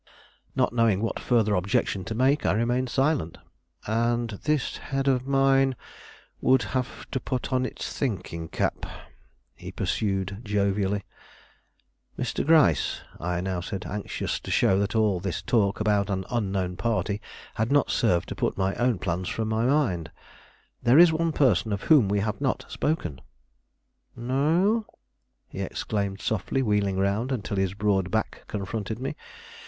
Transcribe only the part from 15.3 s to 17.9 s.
talk about an unknown party had